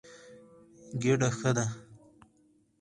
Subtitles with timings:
[1.01, 1.65] ګېډه ښه ده.